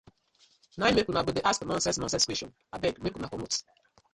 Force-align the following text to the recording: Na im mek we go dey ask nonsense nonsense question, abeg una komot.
Na 0.79 0.87
im 0.91 0.95
mek 0.97 1.07
we 1.11 1.17
go 1.27 1.35
dey 1.37 1.45
ask 1.51 1.65
nonsense 1.73 1.99
nonsense 2.01 2.27
question, 2.31 2.51
abeg 2.79 3.01
una 3.21 3.31
komot. 3.35 3.63